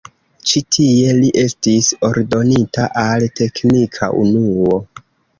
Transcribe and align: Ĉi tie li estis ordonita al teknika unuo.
Ĉi 0.51 0.59
tie 0.75 1.09
li 1.17 1.27
estis 1.41 1.89
ordonita 2.07 2.85
al 3.01 3.25
teknika 3.41 4.09
unuo. 4.23 4.79